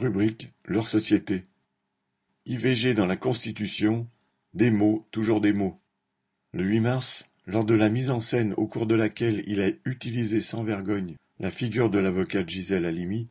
Rubrique 0.00 0.50
Leur 0.64 0.88
société. 0.88 1.42
IVG 2.46 2.94
dans 2.94 3.04
la 3.04 3.18
Constitution, 3.18 4.08
des 4.54 4.70
mots, 4.70 5.06
toujours 5.10 5.42
des 5.42 5.52
mots. 5.52 5.78
Le 6.54 6.64
8 6.64 6.80
mars, 6.80 7.26
lors 7.46 7.66
de 7.66 7.74
la 7.74 7.90
mise 7.90 8.08
en 8.08 8.18
scène 8.18 8.54
au 8.56 8.66
cours 8.66 8.86
de 8.86 8.94
laquelle 8.94 9.44
il 9.46 9.60
a 9.60 9.68
utilisé 9.84 10.40
sans 10.40 10.64
vergogne 10.64 11.16
la 11.38 11.50
figure 11.50 11.90
de 11.90 11.98
l'avocate 11.98 12.48
Gisèle 12.48 12.86
Halimi, 12.86 13.28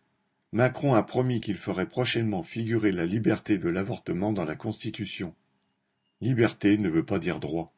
Macron 0.52 0.94
a 0.94 1.02
promis 1.02 1.42
qu'il 1.42 1.58
ferait 1.58 1.90
prochainement 1.90 2.44
figurer 2.44 2.92
la 2.92 3.08
liberté 3.08 3.58
de 3.58 3.68
l'avortement 3.68 4.32
dans 4.32 4.46
la 4.46 4.56
Constitution. 4.56 5.34
Liberté 6.22 6.78
ne 6.78 6.90
veut 6.90 7.04
pas 7.06 7.18
dire 7.18 7.40
droit. 7.40 7.74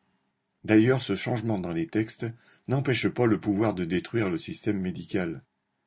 D'ailleurs, 0.66 1.02
ce 1.02 1.16
changement 1.16 1.60
dans 1.60 1.72
les 1.72 1.88
textes 1.88 2.26
n'empêche 2.68 3.08
pas 3.08 3.26
le 3.26 3.40
pouvoir 3.40 3.74
de 3.74 3.86
détruire 3.86 4.30
le 4.30 4.38
système 4.38 4.82
médical. 4.82 5.40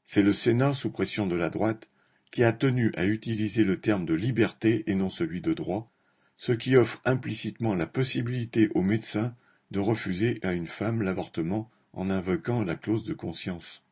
C'est 0.04 0.22
le 0.22 0.32
Sénat, 0.32 0.72
sous 0.72 0.90
pression 0.90 1.26
de 1.26 1.36
la 1.36 1.50
droite, 1.50 1.86
qui 2.34 2.42
a 2.42 2.52
tenu 2.52 2.90
à 2.96 3.06
utiliser 3.06 3.62
le 3.62 3.80
terme 3.80 4.04
de 4.04 4.12
liberté 4.12 4.82
et 4.88 4.96
non 4.96 5.08
celui 5.08 5.40
de 5.40 5.54
droit, 5.54 5.92
ce 6.36 6.50
qui 6.50 6.74
offre 6.74 7.00
implicitement 7.04 7.76
la 7.76 7.86
possibilité 7.86 8.70
aux 8.74 8.82
médecins 8.82 9.36
de 9.70 9.78
refuser 9.78 10.40
à 10.42 10.52
une 10.52 10.66
femme 10.66 11.02
l'avortement 11.02 11.70
en 11.92 12.10
invoquant 12.10 12.64
la 12.64 12.74
clause 12.74 13.04
de 13.04 13.14
conscience. 13.14 13.84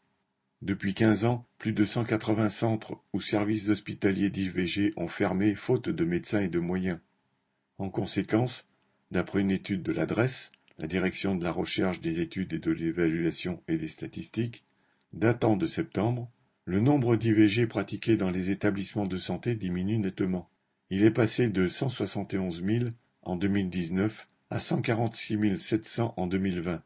Depuis 0.61 0.93
quinze 0.93 1.25
ans, 1.25 1.47
plus 1.59 1.73
de 1.73 1.85
180 1.85 2.51
centres 2.51 3.01
ou 3.13 3.21
services 3.21 3.69
hospitaliers 3.69 4.29
d'IVG 4.29 4.93
ont 4.97 5.07
fermé 5.07 5.55
faute 5.55 5.89
de 5.89 6.05
médecins 6.05 6.41
et 6.41 6.49
de 6.49 6.59
moyens. 6.59 6.99
En 7.79 7.91
conséquence, 7.91 8.67
d'après 9.13 9.43
une 9.43 9.53
étude 9.53 9.85
de 9.85 9.93
l'adresse, 9.93 10.51
la 10.79 10.89
direction 10.89 11.37
de 11.37 11.45
la 11.45 11.53
recherche 11.53 12.01
des 12.01 12.19
études 12.19 12.55
et 12.55 12.59
de 12.59 12.73
l'évaluation 12.73 13.63
et 13.69 13.77
des 13.77 13.87
statistiques, 13.87 14.65
datant 15.13 15.57
de 15.57 15.69
septembre, 15.69 16.29
le 16.73 16.81
nombre 16.81 17.17
d'IVG 17.17 17.67
pratiqués 17.67 18.17
dans 18.17 18.31
les 18.31 18.49
établissements 18.49 19.05
de 19.05 19.19
santé 19.19 19.55
diminue 19.55 19.99
nettement. 19.99 20.49
Il 20.89 21.05
est 21.05 21.11
passé 21.11 21.51
de 21.51 21.69
171 21.69 22.65
000 22.65 22.85
en 23.21 23.37
2019 23.37 24.27
à 24.49 24.59
146 24.59 25.59
700 25.59 26.15
en 26.17 26.27
2020. 26.27 26.83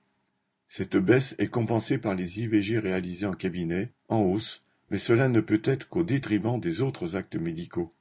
Cette 0.67 0.97
baisse 0.97 1.37
est 1.39 1.47
compensée 1.47 1.99
par 1.99 2.17
les 2.17 2.41
IVG 2.41 2.81
réalisés 2.81 3.27
en 3.27 3.33
cabinet, 3.35 3.93
en 4.09 4.23
hausse, 4.23 4.65
mais 4.91 4.99
cela 4.99 5.29
ne 5.29 5.39
peut 5.39 5.63
être 5.63 5.89
qu'au 5.89 6.03
détriment 6.03 6.59
des 6.59 6.83
autres 6.83 7.15
actes 7.15 7.37
médicaux. 7.37 7.95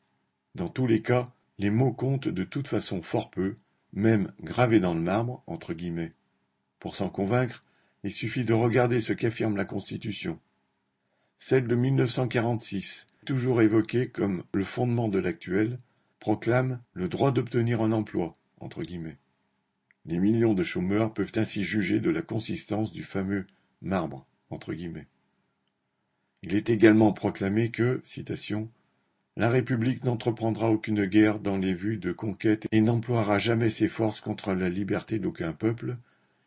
Dans 0.56 0.69
tous 0.69 0.88
les 0.88 1.03
cas, 1.03 1.31
les 1.59 1.69
mots 1.69 1.94
comptent 1.94 2.30
de 2.30 2.44
toute 2.44 2.67
façon 2.67 3.03
fort 3.03 3.30
peu, 3.30 3.53
même 3.94 4.31
gravés 4.41 4.80
dans 4.80 4.95
le 4.95 5.02
marbre. 5.02 5.44
Pour 6.80 6.95
s'en 6.95 7.09
convaincre, 7.09 7.61
il 8.03 8.11
suffit 8.11 8.44
de 8.44 8.53
regarder 8.53 9.02
ce 9.02 9.13
qu'affirme 9.13 9.56
la 9.56 9.66
Constitution. 9.66 10.39
Celle 11.38 11.67
de 11.67 11.75
1946, 11.75 13.08
toujours 13.25 13.61
évoquée 13.61 14.08
comme 14.08 14.44
le 14.53 14.64
fondement 14.64 15.09
de 15.09 15.19
l'actuelle, 15.19 15.80
proclame 16.19 16.81
le 16.94 17.09
droit 17.09 17.31
d'obtenir 17.31 17.81
un 17.81 17.91
emploi. 17.91 18.36
Les 20.06 20.19
millions 20.19 20.53
de 20.53 20.63
chômeurs 20.63 21.13
peuvent 21.13 21.33
ainsi 21.36 21.63
juger 21.63 22.00
de 22.00 22.09
la 22.09 22.22
consistance 22.22 22.91
du 22.91 23.03
fameux 23.03 23.45
marbre. 23.81 24.25
Il 26.41 26.56
est 26.56 26.69
également 26.69 27.11
proclamé 27.11 27.69
que, 27.69 28.00
citation, 28.03 28.72
la 29.36 29.50
République 29.50 30.06
n'entreprendra 30.06 30.72
aucune 30.72 31.06
guerre 31.06 31.39
dans 31.39 31.58
les 31.58 31.73
vues 31.73 31.97
de 31.97 32.13
conquête 32.13 32.66
et 32.72 32.80
n'emploiera 32.80 33.38
jamais 33.38 33.69
ses 33.69 33.89
forces 33.89 34.22
contre 34.22 34.53
la 34.53 34.69
liberté 34.69 35.19
d'aucun 35.19 35.52
peuple, 35.52 35.97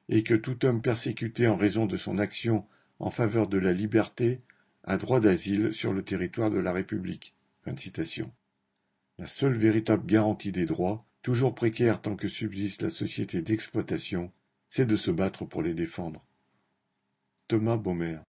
et 0.08 0.22
que 0.22 0.34
tout 0.34 0.64
homme 0.64 0.80
persécuté 0.80 1.46
en 1.46 1.56
raison 1.56 1.84
de 1.84 1.98
son 1.98 2.16
action 2.16 2.64
en 2.98 3.10
faveur 3.10 3.48
de 3.48 3.58
la 3.58 3.74
liberté 3.74 4.40
a 4.88 4.96
droit 4.96 5.20
d'asile 5.20 5.74
sur 5.74 5.92
le 5.92 6.02
territoire 6.02 6.50
de 6.50 6.58
la 6.58 6.72
République. 6.72 7.34
La 9.18 9.26
seule 9.26 9.58
véritable 9.58 10.06
garantie 10.06 10.50
des 10.50 10.64
droits, 10.64 11.04
toujours 11.20 11.54
précaire 11.54 12.00
tant 12.00 12.16
que 12.16 12.26
subsiste 12.26 12.80
la 12.80 12.88
société 12.88 13.42
d'exploitation, 13.42 14.32
c'est 14.70 14.86
de 14.86 14.96
se 14.96 15.10
battre 15.10 15.44
pour 15.44 15.60
les 15.60 15.74
défendre. 15.74 16.24
Thomas 17.48 17.76
Baumer 17.76 18.20